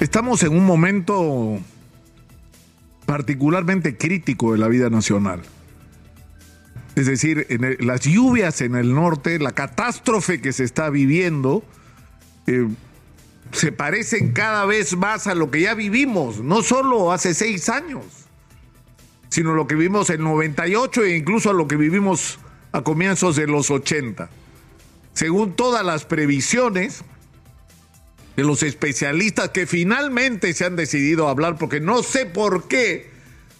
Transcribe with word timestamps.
Estamos 0.00 0.42
en 0.42 0.56
un 0.56 0.64
momento 0.64 1.58
particularmente 3.04 3.98
crítico 3.98 4.52
de 4.52 4.58
la 4.58 4.66
vida 4.68 4.88
nacional. 4.88 5.42
Es 6.96 7.04
decir, 7.04 7.46
las 7.80 8.00
lluvias 8.00 8.62
en 8.62 8.76
el 8.76 8.94
norte, 8.94 9.38
la 9.38 9.52
catástrofe 9.52 10.40
que 10.40 10.54
se 10.54 10.64
está 10.64 10.88
viviendo, 10.88 11.62
eh, 12.46 12.66
se 13.52 13.72
parecen 13.72 14.32
cada 14.32 14.64
vez 14.64 14.96
más 14.96 15.26
a 15.26 15.34
lo 15.34 15.50
que 15.50 15.60
ya 15.60 15.74
vivimos, 15.74 16.40
no 16.40 16.62
solo 16.62 17.12
hace 17.12 17.34
seis 17.34 17.68
años, 17.68 18.04
sino 19.28 19.52
lo 19.52 19.66
que 19.66 19.74
vivimos 19.74 20.08
en 20.08 20.22
98 20.22 21.04
e 21.04 21.16
incluso 21.16 21.50
a 21.50 21.52
lo 21.52 21.68
que 21.68 21.76
vivimos 21.76 22.38
a 22.72 22.80
comienzos 22.80 23.36
de 23.36 23.46
los 23.46 23.70
80. 23.70 24.30
Según 25.12 25.52
todas 25.56 25.84
las 25.84 26.06
previsiones 26.06 27.04
de 28.40 28.46
los 28.46 28.62
especialistas 28.62 29.50
que 29.50 29.66
finalmente 29.66 30.54
se 30.54 30.64
han 30.64 30.74
decidido 30.74 31.28
a 31.28 31.32
hablar, 31.32 31.58
porque 31.58 31.78
no 31.78 32.02
sé 32.02 32.24
por 32.24 32.68
qué 32.68 33.10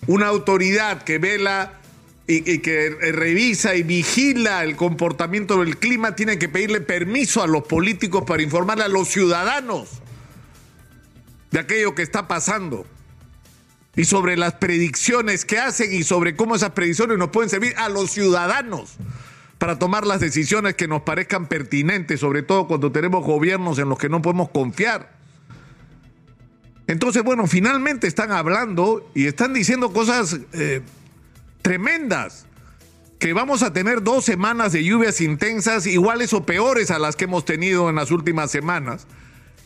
una 0.06 0.28
autoridad 0.28 1.02
que 1.02 1.18
vela 1.18 1.78
y, 2.26 2.60
que 2.60 2.88
revisa 3.12 3.74
y 3.74 3.82
vigila 3.82 4.64
el 4.64 4.76
comportamiento 4.76 5.60
del 5.60 5.76
clima 5.76 6.16
tiene 6.16 6.38
que 6.38 6.48
pedirle 6.48 6.80
permiso 6.80 7.42
a 7.42 7.46
los 7.46 7.64
políticos 7.64 8.24
para 8.26 8.42
informarle 8.42 8.84
a 8.84 8.88
los 8.88 9.08
ciudadanos 9.08 10.00
de 11.50 11.58
aquello 11.58 11.94
que 11.94 12.00
está 12.00 12.26
pasando 12.26 12.86
y 13.96 14.06
sobre 14.06 14.38
las 14.38 14.54
predicciones 14.54 15.44
que 15.44 15.58
hacen 15.58 15.92
y 15.92 16.04
sobre 16.04 16.36
cómo 16.36 16.56
esas 16.56 16.70
predicciones 16.70 17.18
nos 17.18 17.28
pueden 17.28 17.50
servir 17.50 17.74
a 17.76 17.90
los 17.90 18.12
ciudadanos 18.12 18.96
para 19.60 19.78
tomar 19.78 20.06
las 20.06 20.20
decisiones 20.20 20.74
que 20.74 20.88
nos 20.88 21.02
parezcan 21.02 21.46
pertinentes, 21.46 22.18
sobre 22.18 22.42
todo 22.42 22.66
cuando 22.66 22.92
tenemos 22.92 23.22
gobiernos 23.22 23.78
en 23.78 23.90
los 23.90 23.98
que 23.98 24.08
no 24.08 24.22
podemos 24.22 24.48
confiar. 24.48 25.12
Entonces, 26.86 27.22
bueno, 27.22 27.46
finalmente 27.46 28.06
están 28.06 28.32
hablando 28.32 29.10
y 29.14 29.26
están 29.26 29.52
diciendo 29.52 29.92
cosas 29.92 30.40
eh, 30.54 30.80
tremendas, 31.60 32.46
que 33.18 33.34
vamos 33.34 33.62
a 33.62 33.70
tener 33.70 34.02
dos 34.02 34.24
semanas 34.24 34.72
de 34.72 34.82
lluvias 34.82 35.20
intensas 35.20 35.86
iguales 35.86 36.32
o 36.32 36.46
peores 36.46 36.90
a 36.90 36.98
las 36.98 37.14
que 37.14 37.24
hemos 37.24 37.44
tenido 37.44 37.90
en 37.90 37.96
las 37.96 38.10
últimas 38.10 38.50
semanas, 38.50 39.06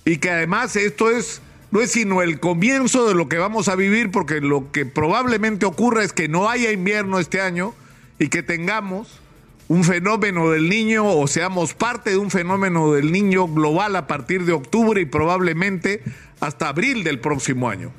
y 0.05 0.17
que 0.17 0.29
además 0.29 0.75
esto 0.75 1.09
es 1.09 1.41
no 1.71 1.81
es 1.81 1.93
sino 1.93 2.21
el 2.21 2.41
comienzo 2.41 3.07
de 3.07 3.15
lo 3.15 3.29
que 3.29 3.39
vamos 3.39 3.69
a 3.69 3.77
vivir, 3.77 4.11
porque 4.11 4.41
lo 4.41 4.73
que 4.73 4.87
probablemente 4.87 5.67
ocurra 5.67 6.03
es 6.03 6.13
que 6.13 6.27
no 6.27 6.51
haya 6.51 6.73
invierno 6.73 7.21
este 7.21 7.41
año 7.41 7.75
y 8.19 8.27
que 8.27 8.43
tengamos 8.43 9.21
un 9.69 9.85
fenómeno 9.85 10.51
del 10.51 10.69
niño 10.69 11.07
o 11.07 11.27
seamos 11.27 11.75
parte 11.75 12.11
de 12.11 12.19
un 12.19 12.31
fenómeno 12.31 12.93
del 12.93 13.13
niño 13.13 13.49
global 13.49 13.97
a 13.97 14.07
partir 14.07 14.45
de 14.45 14.53
octubre 14.53 15.01
y 15.01 15.07
probablemente 15.07 16.03
hasta 16.41 16.69
abril 16.69 17.05
del 17.05 17.21
próximo 17.21 17.71
año. 17.71 17.93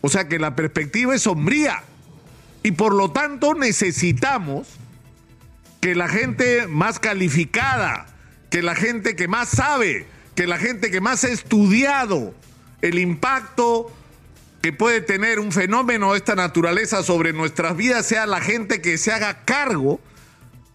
O 0.00 0.08
sea 0.08 0.28
que 0.28 0.38
la 0.38 0.54
perspectiva 0.54 1.14
es 1.14 1.22
sombría. 1.22 1.82
Y 2.62 2.72
por 2.72 2.94
lo 2.94 3.10
tanto 3.10 3.54
necesitamos 3.54 4.68
que 5.80 5.94
la 5.94 6.08
gente 6.08 6.66
más 6.66 6.98
calificada, 6.98 8.06
que 8.50 8.62
la 8.62 8.74
gente 8.74 9.16
que 9.16 9.28
más 9.28 9.48
sabe, 9.48 10.06
que 10.34 10.46
la 10.46 10.58
gente 10.58 10.90
que 10.90 11.00
más 11.00 11.24
ha 11.24 11.28
estudiado 11.28 12.34
el 12.82 12.98
impacto 12.98 13.92
que 14.62 14.72
puede 14.72 15.00
tener 15.00 15.38
un 15.38 15.52
fenómeno 15.52 16.12
de 16.12 16.18
esta 16.18 16.34
naturaleza 16.34 17.02
sobre 17.02 17.32
nuestras 17.32 17.76
vidas 17.76 18.06
sea 18.06 18.26
la 18.26 18.40
gente 18.40 18.80
que 18.80 18.98
se 18.98 19.12
haga 19.12 19.44
cargo 19.44 20.00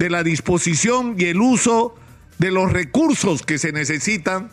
de 0.04 0.10
la 0.10 0.22
disposición 0.22 1.16
y 1.18 1.26
el 1.26 1.40
uso 1.40 1.96
de 2.38 2.52
los 2.52 2.74
recursos 2.74 3.42
que 3.42 3.58
se 3.58 3.72
necesitan 3.72 4.50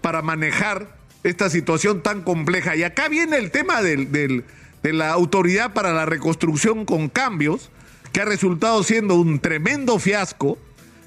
para 0.00 0.22
manejar 0.22 0.96
esta 1.24 1.50
situación 1.50 2.00
tan 2.00 2.22
compleja. 2.22 2.76
Y 2.76 2.84
acá 2.84 3.08
viene 3.08 3.38
el 3.38 3.50
tema 3.50 3.82
del, 3.82 4.12
de 4.12 4.92
la 4.92 5.10
Autoridad 5.10 5.72
para 5.72 5.92
la 5.92 6.06
Reconstrucción 6.06 6.84
con 6.84 7.08
Cambios, 7.08 7.72
que 8.12 8.20
ha 8.20 8.24
resultado 8.24 8.84
siendo 8.84 9.16
un 9.16 9.40
tremendo 9.40 9.98
fiasco, 9.98 10.58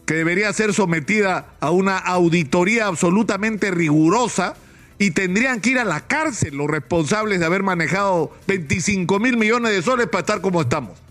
que 0.06 0.16
debería 0.16 0.52
ser 0.52 0.74
sometida 0.74 1.54
a 1.62 1.72
una 1.72 1.98
auditoría 1.98 2.88
absolutamente 2.88 3.72
rigurosa 3.72 4.58
y 5.00 5.12
tendrían 5.12 5.62
que 5.62 5.70
ir 5.70 5.80
a 5.80 5.86
la 5.86 6.08
cárcel 6.08 6.58
los 6.58 6.68
responsables 6.68 7.40
de 7.40 7.46
haber 7.46 7.64
manejado 7.64 8.36
25 8.48 9.18
mil 9.20 9.38
millones 9.38 9.72
de 9.72 9.82
soles 9.82 10.08
para 10.08 10.24
estar 10.24 10.42
como 10.42 10.60
estamos. 10.60 11.07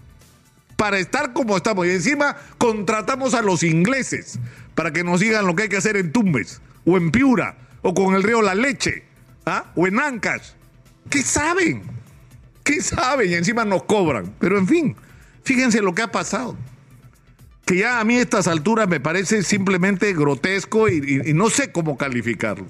Para 0.86 1.00
estar 1.00 1.32
como 1.32 1.56
estamos. 1.56 1.84
Y 1.84 1.90
encima 1.90 2.36
contratamos 2.58 3.34
a 3.34 3.42
los 3.42 3.64
ingleses 3.64 4.38
para 4.76 4.92
que 4.92 5.02
nos 5.02 5.18
digan 5.18 5.44
lo 5.44 5.56
que 5.56 5.64
hay 5.64 5.68
que 5.68 5.78
hacer 5.78 5.96
en 5.96 6.12
Tumbes, 6.12 6.60
o 6.84 6.96
en 6.96 7.10
Piura, 7.10 7.56
o 7.82 7.92
con 7.92 8.14
el 8.14 8.22
río 8.22 8.40
La 8.40 8.54
Leche, 8.54 9.02
¿ah? 9.46 9.72
o 9.74 9.88
en 9.88 9.98
Ancash. 9.98 10.50
¿Qué 11.10 11.22
saben? 11.22 11.82
¿Qué 12.62 12.80
saben? 12.80 13.28
Y 13.28 13.34
encima 13.34 13.64
nos 13.64 13.82
cobran. 13.82 14.32
Pero 14.38 14.58
en 14.58 14.68
fin, 14.68 14.96
fíjense 15.42 15.82
lo 15.82 15.92
que 15.92 16.02
ha 16.02 16.12
pasado. 16.12 16.56
Que 17.64 17.78
ya 17.78 17.98
a 17.98 18.04
mí 18.04 18.18
a 18.18 18.22
estas 18.22 18.46
alturas 18.46 18.86
me 18.86 19.00
parece 19.00 19.42
simplemente 19.42 20.12
grotesco 20.12 20.88
y, 20.88 21.32
no 21.34 21.50
sé 21.50 21.72
cómo 21.72 21.98
calificarlo. 21.98 22.68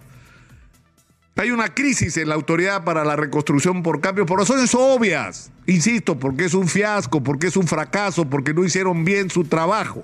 Hay 1.39 1.51
una 1.51 1.75
crisis 1.75 2.17
en 2.17 2.31
la 2.31 2.35
autoridad 2.35 2.83
para 2.85 3.05
la 3.05 3.15
reconstrucción 3.15 3.83
por 3.83 4.01
cambio 4.01 4.25
por 4.25 4.39
razones 4.39 4.75
obvias. 4.75 5.51
Insisto, 5.67 6.19
porque 6.19 6.47
es 6.47 6.55
un 6.55 6.67
fiasco, 6.67 7.23
porque 7.23 7.49
es 7.49 7.59
un 7.59 7.67
fracaso, 7.67 8.25
porque 8.25 8.55
no 8.55 8.65
hicieron 8.65 9.05
bien 9.05 9.29
su 9.29 9.45
trabajo. 9.45 10.03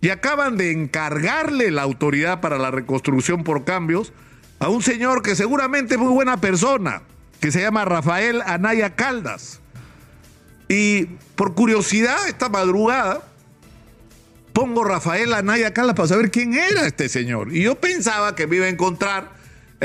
Y 0.00 0.10
acaban 0.10 0.56
de 0.56 0.70
encargarle 0.70 1.72
la 1.72 1.82
autoridad 1.82 2.40
para 2.40 2.56
la 2.58 2.70
reconstrucción 2.70 3.42
por 3.42 3.64
cambios 3.64 4.12
a 4.60 4.68
un 4.68 4.80
señor 4.80 5.22
que 5.22 5.34
seguramente 5.34 5.94
es 5.94 6.00
muy 6.00 6.12
buena 6.12 6.36
persona, 6.36 7.02
que 7.40 7.50
se 7.50 7.60
llama 7.60 7.84
Rafael 7.84 8.40
Anaya 8.46 8.94
Caldas. 8.94 9.60
Y 10.68 11.06
por 11.34 11.54
curiosidad, 11.54 12.28
esta 12.28 12.48
madrugada, 12.48 13.26
pongo 14.52 14.84
Rafael 14.84 15.34
Anaya 15.34 15.74
Caldas 15.74 15.96
para 15.96 16.08
saber 16.08 16.30
quién 16.30 16.54
era 16.54 16.86
este 16.86 17.08
señor. 17.08 17.52
Y 17.52 17.64
yo 17.64 17.74
pensaba 17.74 18.36
que 18.36 18.46
me 18.46 18.56
iba 18.56 18.66
a 18.66 18.68
encontrar 18.68 19.33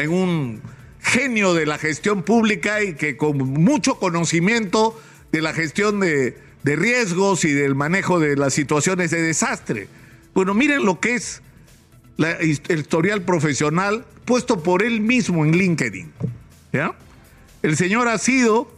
en 0.03 0.11
un 0.11 0.61
genio 0.99 1.53
de 1.53 1.65
la 1.65 1.77
gestión 1.77 2.23
pública 2.23 2.83
y 2.83 2.93
que 2.95 3.17
con 3.17 3.37
mucho 3.37 3.99
conocimiento 3.99 4.99
de 5.31 5.41
la 5.41 5.53
gestión 5.53 5.99
de, 5.99 6.37
de 6.63 6.75
riesgos 6.75 7.45
y 7.45 7.51
del 7.51 7.75
manejo 7.75 8.19
de 8.19 8.35
las 8.35 8.53
situaciones 8.53 9.11
de 9.11 9.21
desastre. 9.21 9.87
Bueno, 10.33 10.53
miren 10.53 10.85
lo 10.85 10.99
que 10.99 11.15
es 11.15 11.41
el 12.17 12.49
historial 12.77 13.23
profesional 13.23 14.05
puesto 14.25 14.61
por 14.61 14.83
él 14.83 15.01
mismo 15.01 15.45
en 15.45 15.53
LinkedIn. 15.53 16.11
¿Ya? 16.73 16.95
El 17.61 17.77
señor 17.77 18.07
ha 18.07 18.17
sido 18.17 18.71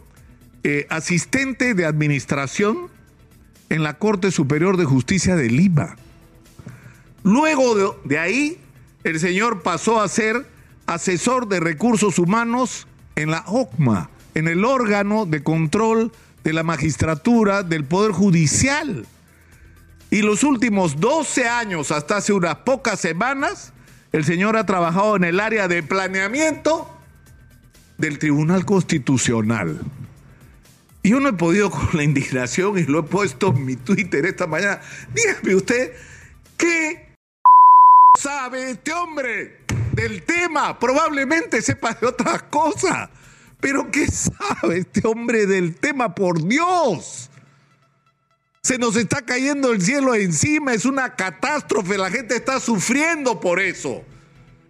eh, 0.64 0.86
asistente 0.90 1.74
de 1.74 1.84
administración 1.84 2.88
en 3.68 3.82
la 3.82 3.98
Corte 3.98 4.30
Superior 4.30 4.76
de 4.76 4.84
Justicia 4.84 5.36
de 5.36 5.50
Lima. 5.50 5.96
Luego 7.24 8.00
de, 8.04 8.18
ahí, 8.18 8.58
el 9.04 9.20
señor 9.20 9.62
pasó 9.62 10.00
a 10.00 10.08
ser 10.08 10.46
asesor 10.94 11.48
de 11.48 11.60
recursos 11.60 12.18
humanos 12.18 12.86
en 13.16 13.30
la 13.30 13.44
OCMA, 13.46 14.10
en 14.34 14.48
el 14.48 14.64
órgano 14.64 15.26
de 15.26 15.42
control 15.42 16.12
de 16.44 16.52
la 16.52 16.62
magistratura 16.62 17.62
del 17.62 17.84
Poder 17.84 18.12
Judicial. 18.12 19.06
Y 20.10 20.22
los 20.22 20.42
últimos 20.44 21.00
12 21.00 21.48
años, 21.48 21.90
hasta 21.90 22.18
hace 22.18 22.32
unas 22.32 22.56
pocas 22.56 23.00
semanas, 23.00 23.72
el 24.12 24.24
señor 24.24 24.56
ha 24.56 24.66
trabajado 24.66 25.16
en 25.16 25.24
el 25.24 25.40
área 25.40 25.68
de 25.68 25.82
planeamiento 25.82 26.88
del 27.96 28.18
Tribunal 28.18 28.64
Constitucional. 28.64 29.80
Y 31.02 31.10
yo 31.10 31.20
no 31.20 31.30
he 31.30 31.32
podido 31.32 31.70
con 31.70 31.88
la 31.94 32.04
indignación 32.04 32.78
y 32.78 32.84
lo 32.84 33.00
he 33.00 33.02
puesto 33.04 33.48
en 33.48 33.64
mi 33.64 33.76
Twitter 33.76 34.26
esta 34.26 34.46
mañana. 34.46 34.80
Dígame 35.14 35.54
usted, 35.54 35.92
¿qué 36.56 37.16
sabe 38.18 38.70
este 38.70 38.92
hombre 38.92 39.61
del 39.92 40.22
tema? 40.22 40.78
Probablemente 40.78 41.62
sepa 41.62 41.94
de 41.94 42.06
otras 42.06 42.42
cosas. 42.44 43.10
Pero 43.60 43.90
¿qué 43.90 44.06
sabe 44.08 44.78
este 44.78 45.06
hombre 45.06 45.46
del 45.46 45.76
tema? 45.76 46.14
Por 46.14 46.42
Dios. 46.46 47.30
Se 48.62 48.78
nos 48.78 48.96
está 48.96 49.22
cayendo 49.22 49.72
el 49.72 49.82
cielo 49.82 50.14
encima, 50.14 50.72
es 50.72 50.84
una 50.84 51.16
catástrofe, 51.16 51.98
la 51.98 52.10
gente 52.10 52.36
está 52.36 52.60
sufriendo 52.60 53.40
por 53.40 53.58
eso 53.58 54.04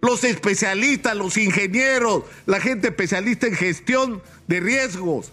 los 0.03 0.25
especialistas, 0.25 1.15
los 1.15 1.37
ingenieros, 1.37 2.23
la 2.45 2.59
gente 2.59 2.89
especialista 2.89 3.47
en 3.47 3.55
gestión 3.55 4.21
de 4.47 4.59
riesgos, 4.59 5.31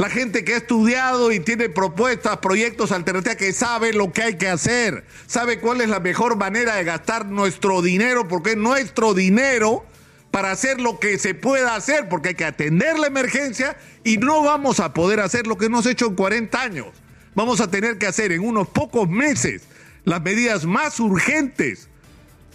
la 0.00 0.08
gente 0.08 0.44
que 0.44 0.54
ha 0.54 0.56
estudiado 0.56 1.30
y 1.30 1.40
tiene 1.40 1.68
propuestas, 1.68 2.38
proyectos 2.38 2.90
alternativos, 2.90 3.36
que 3.36 3.52
sabe 3.52 3.92
lo 3.92 4.14
que 4.14 4.22
hay 4.22 4.38
que 4.38 4.48
hacer, 4.48 5.04
sabe 5.26 5.60
cuál 5.60 5.82
es 5.82 5.90
la 5.90 6.00
mejor 6.00 6.36
manera 6.38 6.76
de 6.76 6.84
gastar 6.84 7.26
nuestro 7.26 7.82
dinero, 7.82 8.26
porque 8.26 8.52
es 8.52 8.56
nuestro 8.56 9.12
dinero 9.12 9.84
para 10.30 10.52
hacer 10.52 10.80
lo 10.80 10.98
que 10.98 11.18
se 11.18 11.34
pueda 11.34 11.76
hacer, 11.76 12.08
porque 12.08 12.30
hay 12.30 12.34
que 12.34 12.46
atender 12.46 12.98
la 12.98 13.08
emergencia 13.08 13.76
y 14.02 14.16
no 14.16 14.42
vamos 14.42 14.80
a 14.80 14.94
poder 14.94 15.20
hacer 15.20 15.46
lo 15.46 15.58
que 15.58 15.66
hemos 15.66 15.84
hecho 15.84 16.06
en 16.06 16.14
40 16.14 16.62
años. 16.62 16.86
Vamos 17.34 17.60
a 17.60 17.70
tener 17.70 17.98
que 17.98 18.06
hacer 18.06 18.32
en 18.32 18.40
unos 18.40 18.68
pocos 18.68 19.06
meses 19.06 19.64
las 20.04 20.22
medidas 20.22 20.64
más 20.64 20.98
urgentes 20.98 21.90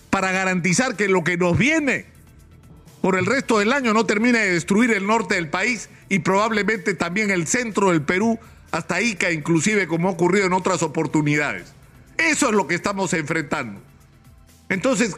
para 0.09 0.31
garantizar 0.31 0.95
que 0.95 1.07
lo 1.07 1.23
que 1.23 1.37
nos 1.37 1.55
viene 1.55 2.07
por 3.05 3.19
el 3.19 3.27
resto 3.27 3.59
del 3.59 3.71
año 3.71 3.93
no 3.93 4.07
termine 4.07 4.39
de 4.39 4.53
destruir 4.53 4.89
el 4.89 5.05
norte 5.05 5.35
del 5.35 5.47
país 5.47 5.89
y 6.09 6.17
probablemente 6.17 6.95
también 6.95 7.29
el 7.29 7.45
centro 7.45 7.91
del 7.91 8.01
Perú, 8.01 8.39
hasta 8.71 8.99
Ica 8.99 9.31
inclusive, 9.31 9.85
como 9.85 10.09
ha 10.09 10.13
ocurrido 10.13 10.47
en 10.47 10.53
otras 10.53 10.81
oportunidades. 10.81 11.71
Eso 12.17 12.49
es 12.49 12.55
lo 12.55 12.65
que 12.65 12.73
estamos 12.73 13.13
enfrentando. 13.13 13.79
Entonces, 14.69 15.15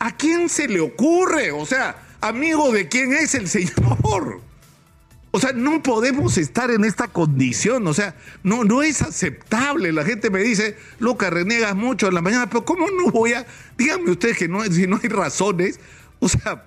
¿a 0.00 0.16
quién 0.16 0.48
se 0.48 0.66
le 0.66 0.80
ocurre? 0.80 1.52
O 1.52 1.64
sea, 1.64 2.02
amigo 2.20 2.72
de 2.72 2.88
quién 2.88 3.12
es 3.12 3.36
el 3.36 3.48
señor. 3.48 4.40
O 5.30 5.38
sea, 5.38 5.52
no 5.52 5.80
podemos 5.80 6.38
estar 6.38 6.72
en 6.72 6.84
esta 6.84 7.06
condición. 7.06 7.86
O 7.86 7.94
sea, 7.94 8.16
no, 8.42 8.64
no 8.64 8.82
es 8.82 9.00
aceptable. 9.00 9.92
La 9.92 10.04
gente 10.04 10.28
me 10.28 10.40
dice, 10.40 10.76
loca, 10.98 11.30
reniegas 11.30 11.76
mucho 11.76 12.08
en 12.08 12.14
la 12.14 12.20
mañana, 12.20 12.50
pero 12.50 12.64
¿cómo 12.64 12.88
no 12.90 13.12
voy 13.12 13.34
a.? 13.34 13.46
Díganme 13.76 14.10
ustedes 14.10 14.36
que 14.36 14.48
no, 14.48 14.64
si 14.64 14.88
no 14.88 14.98
hay 15.00 15.08
razones. 15.08 15.78
O 16.18 16.28
sea, 16.28 16.64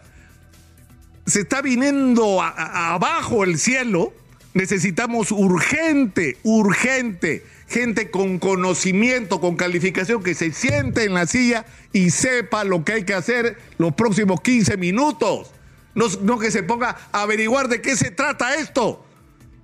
se 1.32 1.42
está 1.42 1.62
viniendo 1.62 2.42
abajo 2.42 3.44
el 3.44 3.58
cielo. 3.58 4.14
Necesitamos 4.54 5.32
urgente, 5.32 6.38
urgente, 6.44 7.46
gente 7.70 8.12
con 8.12 8.38
conocimiento, 8.38 9.40
con 9.40 9.56
calificación, 9.56 10.24
que 10.24 10.36
se 10.36 10.52
siente 10.52 11.06
en 11.06 11.14
la 11.14 11.26
silla 11.26 11.66
y 11.94 12.10
sepa 12.10 12.66
lo 12.66 12.84
que 12.84 12.94
hay 12.94 13.06
que 13.06 13.14
hacer 13.14 13.58
los 13.78 13.94
próximos 13.94 14.42
15 14.42 14.76
minutos. 14.76 15.52
No, 15.96 16.08
no 16.22 16.38
que 16.38 16.52
se 16.52 16.64
ponga 16.64 16.98
a 17.14 17.22
averiguar 17.22 17.70
de 17.70 17.82
qué 17.82 17.96
se 17.96 18.12
trata 18.12 18.56
esto, 18.56 19.06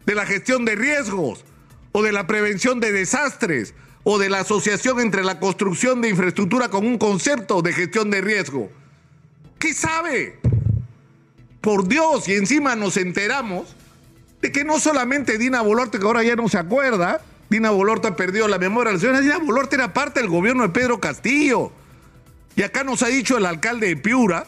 de 0.05 0.15
la 0.15 0.25
gestión 0.25 0.63
de 0.63 0.75
riesgos, 0.75 1.43
o 1.91 2.01
de 2.01 2.13
la 2.13 2.27
prevención 2.27 2.79
de 2.79 2.93
desastres, 2.93 3.73
o 4.03 4.17
de 4.17 4.29
la 4.29 4.39
asociación 4.39 5.01
entre 5.01 5.25
la 5.25 5.37
construcción 5.41 5.99
de 6.01 6.07
infraestructura 6.09 6.69
con 6.69 6.87
un 6.87 6.97
concepto 6.97 7.61
de 7.61 7.73
gestión 7.73 8.09
de 8.09 8.21
riesgo. 8.21 8.71
¿Qué 9.59 9.73
sabe? 9.73 10.39
Por 11.61 11.87
Dios, 11.87 12.27
y 12.27 12.33
encima 12.33 12.75
nos 12.75 12.97
enteramos 12.97 13.75
de 14.41 14.51
que 14.51 14.63
no 14.63 14.79
solamente 14.79 15.37
Dina 15.37 15.61
Boluarte, 15.61 15.99
que 15.99 16.05
ahora 16.05 16.23
ya 16.23 16.35
no 16.35 16.47
se 16.47 16.57
acuerda, 16.57 17.21
Dina 17.49 17.71
Boluarte 17.71 18.09
ha 18.09 18.15
perdido 18.15 18.47
la 18.47 18.57
memoria. 18.57 18.93
La 18.93 18.99
señora 18.99 19.21
Dina 19.21 19.37
Boluarte 19.37 19.75
era 19.75 19.93
parte 19.93 20.19
del 20.19 20.29
gobierno 20.29 20.63
de 20.63 20.69
Pedro 20.69 20.99
Castillo. 20.99 21.71
Y 22.55 22.63
acá 22.63 22.83
nos 22.83 23.03
ha 23.03 23.07
dicho 23.07 23.37
el 23.37 23.45
alcalde 23.45 23.87
de 23.87 23.97
Piura 23.97 24.45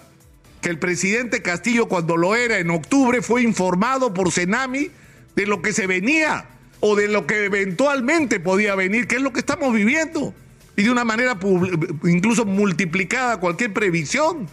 que 0.61 0.69
el 0.69 0.79
presidente 0.79 1.41
Castillo, 1.41 1.87
cuando 1.87 2.17
lo 2.17 2.35
era 2.35 2.59
en 2.59 2.69
octubre, 2.69 3.21
fue 3.21 3.43
informado 3.43 4.13
por 4.13 4.31
Senami 4.31 4.91
de 5.35 5.45
lo 5.45 5.61
que 5.61 5.73
se 5.73 5.87
venía 5.87 6.45
o 6.81 6.95
de 6.95 7.07
lo 7.07 7.25
que 7.27 7.45
eventualmente 7.45 8.39
podía 8.39 8.75
venir, 8.75 9.07
que 9.07 9.15
es 9.15 9.21
lo 9.21 9.31
que 9.31 9.39
estamos 9.39 9.73
viviendo. 9.73 10.33
Y 10.75 10.83
de 10.83 10.91
una 10.91 11.05
manera 11.05 11.37
incluso 12.03 12.45
multiplicada 12.45 13.39
cualquier 13.39 13.73
previsión 13.73 14.47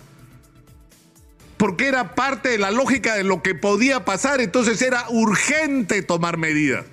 porque 1.56 1.88
era 1.88 2.14
parte 2.14 2.50
de 2.50 2.58
la 2.58 2.70
lógica 2.70 3.14
de 3.14 3.24
lo 3.24 3.42
que 3.42 3.54
podía 3.54 4.04
pasar, 4.04 4.40
entonces 4.40 4.82
era 4.82 5.08
urgente 5.08 6.02
tomar 6.02 6.36
medidas. 6.36 6.84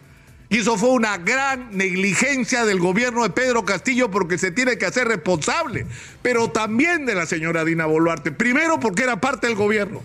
Y 0.49 0.59
eso 0.59 0.77
fue 0.77 0.89
una 0.89 1.17
gran 1.17 1.75
negligencia 1.75 2.63
del 2.63 2.79
gobierno 2.79 3.23
de 3.23 3.31
Pedro 3.31 3.65
Castillo 3.65 4.11
porque 4.11 4.37
se 4.37 4.51
tiene 4.51 4.77
que 4.77 4.85
hacer 4.85 5.07
responsable, 5.07 5.87
pero 6.21 6.51
también 6.51 7.05
de 7.05 7.15
la 7.15 7.25
señora 7.25 7.65
Dina 7.65 7.87
Boluarte. 7.87 8.31
Primero 8.31 8.79
porque 8.79 9.03
era 9.03 9.19
parte 9.19 9.47
del 9.47 9.55
gobierno 9.55 10.01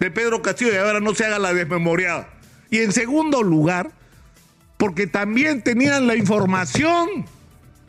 de 0.00 0.10
Pedro 0.10 0.42
Castillo 0.42 0.72
y 0.72 0.76
ahora 0.76 1.00
no 1.00 1.14
se 1.14 1.24
haga 1.24 1.38
la 1.38 1.54
desmemoriada. 1.54 2.28
Y 2.70 2.78
en 2.78 2.92
segundo 2.92 3.42
lugar, 3.42 3.92
porque 4.78 5.06
también 5.06 5.62
tenían 5.62 6.08
la 6.08 6.16
información, 6.16 7.26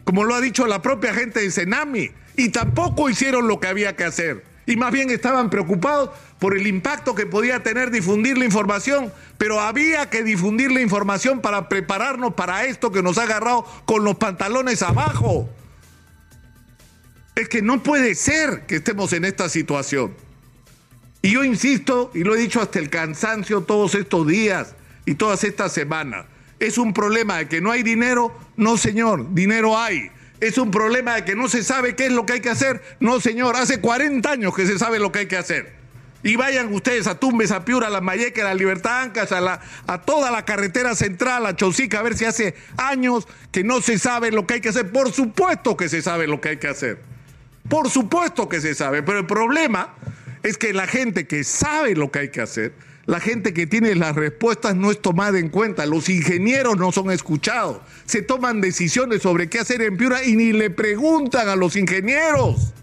como 0.04 0.26
lo 0.26 0.36
ha 0.36 0.42
dicho 0.42 0.68
la 0.68 0.82
propia 0.82 1.14
gente 1.14 1.40
de 1.40 1.50
Senami, 1.50 2.12
y 2.38 2.50
tampoco 2.50 3.10
hicieron 3.10 3.48
lo 3.48 3.60
que 3.60 3.68
había 3.68 3.96
que 3.96 4.04
hacer 4.04 4.53
y 4.66 4.76
más 4.76 4.92
bien 4.92 5.10
estaban 5.10 5.50
preocupados 5.50 6.10
por 6.40 6.56
el 6.58 6.68
impacto 6.68 7.16
que 7.16 7.26
podía 7.26 7.64
tener 7.64 7.92
difundir 7.92 8.38
la 8.38 8.46
información, 8.46 9.12
pero 9.38 9.60
había 9.60 10.10
que 10.10 10.24
difundir 10.24 10.72
la 10.72 10.82
información 10.82 11.42
para 11.42 11.70
prepararnos 11.70 12.34
para 12.34 12.66
esto 12.66 12.92
que 12.92 13.04
nos 13.04 13.18
ha 13.18 13.24
agarrado 13.24 13.66
con 13.86 14.04
los 14.04 14.16
pantalones 14.16 14.82
abajo. 14.82 15.50
Es 17.36 17.50
que 17.50 17.62
no 17.62 17.82
puede 17.82 18.16
ser 18.16 18.66
que 18.66 18.76
estemos 18.76 19.12
en 19.14 19.26
esta 19.26 19.50
situación. 19.50 20.14
Y 21.22 21.32
yo 21.32 21.44
insisto, 21.44 22.12
y 22.14 22.24
lo 22.24 22.36
he 22.36 22.40
dicho 22.40 22.62
hasta 22.62 22.80
el 22.80 22.90
cansancio 22.90 23.62
todos 23.62 23.96
estos 23.96 24.28
días 24.28 24.76
y 25.06 25.16
todas 25.16 25.44
estas 25.44 25.74
semanas, 25.74 26.26
es 26.60 26.78
un 26.78 26.94
problema 26.94 27.38
de 27.38 27.48
que 27.48 27.62
no 27.62 27.72
hay 27.72 27.84
dinero, 27.84 28.34
no 28.56 28.78
señor, 28.78 29.34
dinero 29.34 29.78
hay 29.78 30.12
es 30.48 30.58
un 30.58 30.72
problema 30.72 31.16
de 31.16 31.26
que 31.26 31.36
no 31.36 31.48
se 31.48 31.64
sabe 31.64 31.96
qué 31.96 32.08
es 32.08 32.12
lo 32.12 32.26
que 32.26 32.34
hay 32.34 32.42
que 32.42 32.50
hacer. 32.50 32.82
No, 33.00 33.22
señor, 33.22 33.56
hace 33.56 33.80
40 33.80 34.30
años 34.30 34.54
que 34.54 34.66
se 34.66 34.78
sabe 34.78 35.00
lo 35.00 35.12
que 35.12 35.20
hay 35.20 35.26
que 35.28 35.38
hacer. 35.38 35.74
Y 36.22 36.36
vayan 36.36 36.74
ustedes 36.74 37.08
a 37.08 37.20
Tumbes, 37.20 37.52
a 37.52 37.66
Piura, 37.66 37.88
a 37.88 37.90
la 37.90 38.02
Mayeca, 38.02 38.42
a 38.42 38.46
la 38.46 38.54
Libertad 38.54 39.04
Ancas, 39.04 39.32
a, 39.32 39.42
la, 39.42 39.62
a 39.88 40.02
toda 40.02 40.32
la 40.32 40.46
carretera 40.46 40.96
central, 40.96 41.46
a 41.46 41.56
Chosica, 41.56 42.00
a 42.00 42.04
ver 42.04 42.18
si 42.18 42.26
hace 42.26 42.56
años 42.78 43.28
que 43.52 43.64
no 43.64 43.82
se 43.82 43.98
sabe 43.98 44.32
lo 44.32 44.46
que 44.46 44.56
hay 44.56 44.62
que 44.62 44.70
hacer. 44.70 44.92
Por 44.92 45.12
supuesto 45.12 45.78
que 45.78 45.90
se 45.90 46.02
sabe 46.02 46.28
lo 46.28 46.42
que 46.42 46.50
hay 46.50 46.58
que 46.58 46.68
hacer. 46.68 47.00
Por 47.70 47.90
supuesto 47.90 48.50
que 48.50 48.60
se 48.60 48.76
sabe. 48.76 49.02
Pero 49.04 49.20
el 49.20 49.26
problema 49.26 49.96
es 50.44 50.58
que 50.58 50.74
la 50.74 50.88
gente 50.88 51.26
que 51.26 51.44
sabe 51.44 51.96
lo 51.96 52.12
que 52.12 52.20
hay 52.20 52.30
que 52.30 52.42
hacer 52.42 52.74
la 53.06 53.20
gente 53.20 53.54
que 53.54 53.68
tiene 53.68 53.96
las 53.96 54.16
respuestas 54.16 54.76
no 54.76 54.90
es 54.90 55.02
tomada 55.02 55.38
en 55.38 55.50
cuenta, 55.50 55.86
los 55.86 56.08
ingenieros 56.08 56.78
no 56.78 56.92
son 56.94 57.12
escuchados, 57.12 57.80
se 58.06 58.22
toman 58.22 58.62
decisiones 58.62 59.22
sobre 59.22 59.50
qué 59.50 59.60
hacer 59.60 59.82
en 59.82 59.98
Piura 59.98 60.24
y 60.24 60.38
ni 60.38 60.54
le 60.54 60.70
preguntan 60.70 61.50
a 61.50 61.56
los 61.58 61.76
ingenieros. 61.76 62.74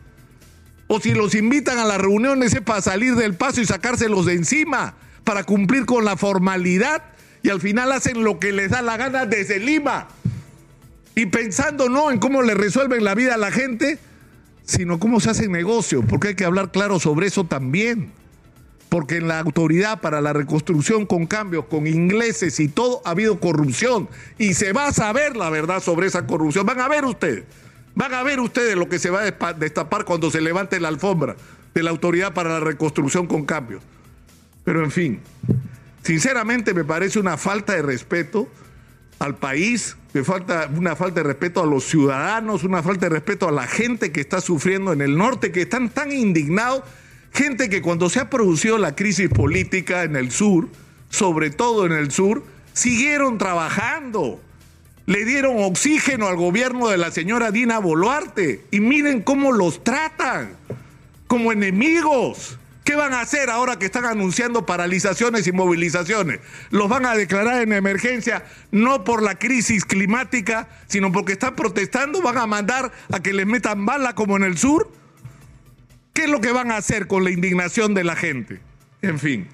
O 0.88 1.00
si 1.00 1.14
los 1.14 1.34
invitan 1.34 1.78
a 1.78 1.84
las 1.84 1.98
reuniones 1.98 2.52
es 2.52 2.60
para 2.60 2.82
salir 2.82 3.14
del 3.14 3.34
paso 3.34 3.60
y 3.60 3.66
sacárselos 3.66 4.26
de 4.26 4.34
encima, 4.34 4.94
para 5.24 5.44
cumplir 5.44 5.86
con 5.86 6.04
la 6.04 6.16
formalidad 6.16 7.02
y 7.42 7.48
al 7.48 7.60
final 7.60 7.90
hacen 7.92 8.22
lo 8.22 8.38
que 8.38 8.52
les 8.52 8.70
da 8.70 8.82
la 8.82 8.96
gana 8.98 9.24
desde 9.24 9.58
Lima. 9.58 10.08
Y 11.14 11.26
pensando 11.26 11.88
no 11.88 12.10
en 12.10 12.18
cómo 12.18 12.42
le 12.42 12.54
resuelven 12.54 13.04
la 13.04 13.14
vida 13.14 13.34
a 13.34 13.38
la 13.38 13.50
gente, 13.50 13.98
sino 14.64 14.98
cómo 14.98 15.20
se 15.20 15.30
hace 15.30 15.48
negocio, 15.48 16.02
porque 16.02 16.28
hay 16.28 16.34
que 16.34 16.44
hablar 16.44 16.72
claro 16.72 17.00
sobre 17.00 17.28
eso 17.28 17.44
también 17.44 18.19
porque 18.90 19.18
en 19.18 19.28
la 19.28 19.38
autoridad 19.38 20.00
para 20.00 20.20
la 20.20 20.32
reconstrucción 20.32 21.06
con 21.06 21.24
cambios, 21.26 21.66
con 21.66 21.86
ingleses 21.86 22.58
y 22.58 22.68
todo, 22.68 23.00
ha 23.04 23.10
habido 23.10 23.38
corrupción. 23.38 24.08
Y 24.36 24.54
se 24.54 24.72
va 24.72 24.88
a 24.88 24.92
saber 24.92 25.36
la 25.36 25.48
verdad 25.48 25.80
sobre 25.80 26.08
esa 26.08 26.26
corrupción. 26.26 26.66
Van 26.66 26.80
a 26.80 26.88
ver 26.88 27.04
ustedes, 27.04 27.44
van 27.94 28.12
a 28.12 28.24
ver 28.24 28.40
ustedes 28.40 28.74
lo 28.74 28.88
que 28.88 28.98
se 28.98 29.10
va 29.10 29.22
a 29.22 29.52
destapar 29.52 30.04
cuando 30.04 30.28
se 30.30 30.40
levante 30.40 30.80
la 30.80 30.88
alfombra 30.88 31.36
de 31.72 31.82
la 31.84 31.90
autoridad 31.90 32.34
para 32.34 32.50
la 32.50 32.60
reconstrucción 32.60 33.28
con 33.28 33.46
cambios. 33.46 33.80
Pero 34.64 34.82
en 34.82 34.90
fin, 34.90 35.20
sinceramente 36.02 36.74
me 36.74 36.82
parece 36.82 37.20
una 37.20 37.36
falta 37.36 37.74
de 37.74 37.82
respeto 37.82 38.48
al 39.20 39.36
país, 39.36 39.96
me 40.12 40.24
falta 40.24 40.68
una 40.74 40.96
falta 40.96 41.20
de 41.20 41.28
respeto 41.28 41.62
a 41.62 41.66
los 41.66 41.84
ciudadanos, 41.84 42.64
una 42.64 42.82
falta 42.82 43.06
de 43.06 43.10
respeto 43.10 43.48
a 43.48 43.52
la 43.52 43.68
gente 43.68 44.10
que 44.10 44.20
está 44.20 44.40
sufriendo 44.40 44.92
en 44.92 45.00
el 45.00 45.16
norte, 45.16 45.52
que 45.52 45.62
están 45.62 45.90
tan 45.90 46.10
indignados 46.10 46.82
Gente 47.32 47.68
que 47.68 47.82
cuando 47.82 48.10
se 48.10 48.20
ha 48.20 48.30
producido 48.30 48.78
la 48.78 48.94
crisis 48.94 49.28
política 49.28 50.02
en 50.02 50.16
el 50.16 50.30
sur, 50.30 50.68
sobre 51.08 51.50
todo 51.50 51.86
en 51.86 51.92
el 51.92 52.10
sur, 52.10 52.44
siguieron 52.72 53.38
trabajando. 53.38 54.40
Le 55.06 55.24
dieron 55.24 55.62
oxígeno 55.62 56.28
al 56.28 56.36
gobierno 56.36 56.88
de 56.88 56.98
la 56.98 57.10
señora 57.10 57.50
Dina 57.50 57.78
Boluarte. 57.78 58.64
Y 58.70 58.80
miren 58.80 59.22
cómo 59.22 59.52
los 59.52 59.82
tratan, 59.82 60.56
como 61.26 61.52
enemigos. 61.52 62.58
¿Qué 62.84 62.96
van 62.96 63.12
a 63.12 63.20
hacer 63.20 63.50
ahora 63.50 63.78
que 63.78 63.86
están 63.86 64.04
anunciando 64.04 64.66
paralizaciones 64.66 65.46
y 65.46 65.52
movilizaciones? 65.52 66.40
Los 66.70 66.88
van 66.88 67.06
a 67.06 67.14
declarar 67.14 67.62
en 67.62 67.72
emergencia 67.72 68.44
no 68.72 69.04
por 69.04 69.22
la 69.22 69.38
crisis 69.38 69.84
climática, 69.84 70.68
sino 70.88 71.12
porque 71.12 71.34
están 71.34 71.54
protestando, 71.54 72.22
van 72.22 72.38
a 72.38 72.46
mandar 72.46 72.90
a 73.12 73.20
que 73.20 73.32
les 73.32 73.46
metan 73.46 73.86
bala 73.86 74.14
como 74.14 74.36
en 74.36 74.44
el 74.44 74.58
sur. 74.58 74.90
¿Qué 76.12 76.24
es 76.24 76.30
lo 76.30 76.40
que 76.40 76.52
van 76.52 76.70
a 76.70 76.76
hacer 76.76 77.06
con 77.06 77.24
la 77.24 77.30
indignación 77.30 77.94
de 77.94 78.04
la 78.04 78.16
gente? 78.16 78.60
En 79.02 79.18
fin, 79.18 79.46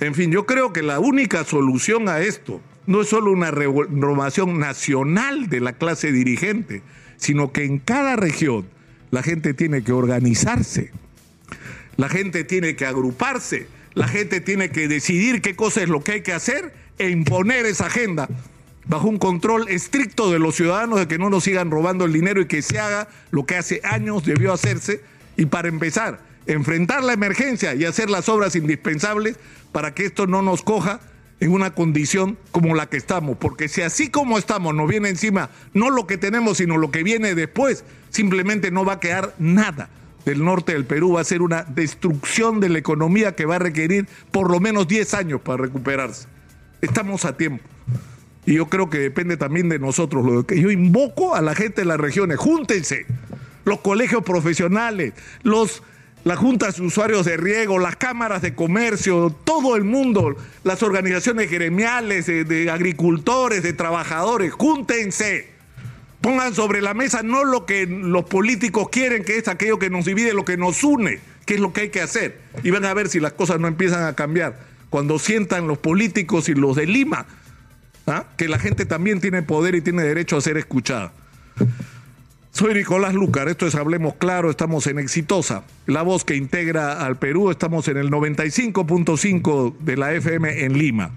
en 0.00 0.14
fin, 0.14 0.30
yo 0.30 0.46
creo 0.46 0.72
que 0.72 0.82
la 0.82 1.00
única 1.00 1.44
solución 1.44 2.08
a 2.08 2.20
esto 2.20 2.60
no 2.86 3.02
es 3.02 3.08
solo 3.08 3.32
una 3.32 3.50
renovación 3.50 4.58
nacional 4.58 5.48
de 5.48 5.60
la 5.60 5.72
clase 5.72 6.12
dirigente, 6.12 6.82
sino 7.16 7.52
que 7.52 7.64
en 7.64 7.78
cada 7.78 8.16
región 8.16 8.66
la 9.10 9.22
gente 9.22 9.54
tiene 9.54 9.82
que 9.82 9.92
organizarse, 9.92 10.92
la 11.96 12.08
gente 12.08 12.44
tiene 12.44 12.76
que 12.76 12.86
agruparse, 12.86 13.66
la 13.94 14.06
gente 14.06 14.40
tiene 14.40 14.70
que 14.70 14.88
decidir 14.88 15.40
qué 15.40 15.56
cosa 15.56 15.82
es 15.82 15.88
lo 15.88 16.04
que 16.04 16.12
hay 16.12 16.20
que 16.20 16.32
hacer 16.32 16.74
e 16.98 17.10
imponer 17.10 17.66
esa 17.66 17.86
agenda 17.86 18.28
bajo 18.86 19.08
un 19.08 19.18
control 19.18 19.68
estricto 19.68 20.30
de 20.30 20.38
los 20.38 20.54
ciudadanos 20.54 21.00
de 21.00 21.08
que 21.08 21.18
no 21.18 21.30
nos 21.30 21.44
sigan 21.44 21.70
robando 21.70 22.04
el 22.04 22.12
dinero 22.12 22.40
y 22.40 22.46
que 22.46 22.62
se 22.62 22.78
haga 22.78 23.08
lo 23.30 23.46
que 23.46 23.56
hace 23.56 23.80
años 23.82 24.24
debió 24.24 24.52
hacerse 24.52 25.00
y 25.36 25.46
para 25.46 25.68
empezar, 25.68 26.20
enfrentar 26.46 27.02
la 27.02 27.12
emergencia 27.12 27.74
y 27.74 27.84
hacer 27.84 28.10
las 28.10 28.28
obras 28.28 28.56
indispensables 28.56 29.36
para 29.72 29.94
que 29.94 30.04
esto 30.04 30.26
no 30.26 30.42
nos 30.42 30.62
coja 30.62 31.00
en 31.40 31.52
una 31.52 31.74
condición 31.74 32.38
como 32.50 32.74
la 32.74 32.88
que 32.88 32.96
estamos, 32.96 33.36
porque 33.36 33.68
si 33.68 33.82
así 33.82 34.08
como 34.08 34.38
estamos 34.38 34.74
nos 34.74 34.88
viene 34.88 35.10
encima 35.10 35.50
no 35.74 35.90
lo 35.90 36.06
que 36.06 36.16
tenemos, 36.16 36.58
sino 36.58 36.78
lo 36.78 36.90
que 36.90 37.02
viene 37.02 37.34
después, 37.34 37.84
simplemente 38.08 38.70
no 38.70 38.84
va 38.84 38.94
a 38.94 39.00
quedar 39.00 39.34
nada, 39.38 39.90
del 40.24 40.44
norte 40.44 40.72
del 40.72 40.84
Perú 40.84 41.12
va 41.12 41.20
a 41.20 41.24
ser 41.24 41.40
una 41.40 41.62
destrucción 41.62 42.58
de 42.58 42.68
la 42.68 42.78
economía 42.78 43.36
que 43.36 43.46
va 43.46 43.56
a 43.56 43.60
requerir 43.60 44.08
por 44.32 44.50
lo 44.50 44.60
menos 44.60 44.88
10 44.88 45.14
años 45.14 45.40
para 45.40 45.62
recuperarse. 45.62 46.26
Estamos 46.80 47.24
a 47.24 47.36
tiempo. 47.36 47.62
Y 48.44 48.54
yo 48.54 48.66
creo 48.66 48.90
que 48.90 48.98
depende 48.98 49.36
también 49.36 49.68
de 49.68 49.78
nosotros. 49.78 50.24
Lo 50.24 50.46
que 50.46 50.60
yo 50.60 50.70
invoco 50.70 51.34
a 51.34 51.42
la 51.42 51.54
gente 51.54 51.82
de 51.82 51.86
las 51.86 51.98
regiones, 51.98 52.38
júntense, 52.38 53.06
los 53.66 53.80
colegios 53.80 54.22
profesionales, 54.22 55.12
los, 55.42 55.82
las 56.24 56.38
juntas 56.38 56.76
de 56.76 56.86
usuarios 56.86 57.26
de 57.26 57.36
riego, 57.36 57.78
las 57.80 57.96
cámaras 57.96 58.40
de 58.40 58.54
comercio, 58.54 59.34
todo 59.44 59.74
el 59.76 59.82
mundo, 59.84 60.36
las 60.62 60.84
organizaciones 60.84 61.50
gremiales, 61.50 62.26
de, 62.26 62.44
de 62.44 62.70
agricultores, 62.70 63.62
de 63.64 63.72
trabajadores, 63.72 64.52
júntense. 64.52 65.50
Pongan 66.20 66.54
sobre 66.54 66.80
la 66.80 66.94
mesa 66.94 67.22
no 67.22 67.44
lo 67.44 67.66
que 67.66 67.86
los 67.86 68.24
políticos 68.24 68.88
quieren, 68.88 69.24
que 69.24 69.36
es 69.36 69.48
aquello 69.48 69.78
que 69.78 69.90
nos 69.90 70.04
divide, 70.04 70.32
lo 70.32 70.44
que 70.44 70.56
nos 70.56 70.82
une, 70.84 71.18
que 71.44 71.54
es 71.54 71.60
lo 71.60 71.72
que 71.72 71.82
hay 71.82 71.88
que 71.90 72.00
hacer. 72.00 72.38
Y 72.62 72.70
van 72.70 72.84
a 72.84 72.94
ver 72.94 73.08
si 73.08 73.18
las 73.18 73.32
cosas 73.32 73.58
no 73.58 73.66
empiezan 73.66 74.04
a 74.04 74.14
cambiar. 74.14 74.58
Cuando 74.90 75.18
sientan 75.18 75.66
los 75.66 75.78
políticos 75.78 76.48
y 76.48 76.54
los 76.54 76.76
de 76.76 76.86
Lima 76.86 77.26
¿ah? 78.06 78.26
que 78.36 78.48
la 78.48 78.60
gente 78.60 78.86
también 78.86 79.20
tiene 79.20 79.42
poder 79.42 79.74
y 79.74 79.80
tiene 79.80 80.04
derecho 80.04 80.36
a 80.36 80.40
ser 80.40 80.56
escuchada. 80.56 81.12
Soy 82.56 82.72
Nicolás 82.72 83.12
Lucar, 83.12 83.50
esto 83.50 83.66
es 83.66 83.74
Hablemos 83.74 84.14
Claro, 84.14 84.48
estamos 84.48 84.86
en 84.86 84.98
Exitosa, 84.98 85.64
la 85.84 86.00
voz 86.00 86.24
que 86.24 86.36
integra 86.36 87.04
al 87.04 87.18
Perú, 87.18 87.50
estamos 87.50 87.86
en 87.88 87.98
el 87.98 88.10
95.5 88.10 89.76
de 89.80 89.96
la 89.98 90.14
FM 90.14 90.64
en 90.64 90.78
Lima. 90.78 91.10